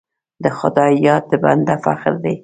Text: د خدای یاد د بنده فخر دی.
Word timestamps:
د 0.43 0.45
خدای 0.57 0.91
یاد 1.07 1.23
د 1.31 1.33
بنده 1.43 1.75
فخر 1.83 2.13
دی. 2.23 2.35